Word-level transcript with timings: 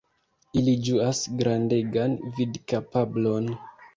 Ili 0.61 0.71
ĝuas 0.87 1.19
grandegan 1.41 2.17
vidkapablon. 2.39 3.53